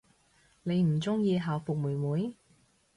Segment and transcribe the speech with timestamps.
[0.63, 2.33] 你唔鍾意校服妹妹？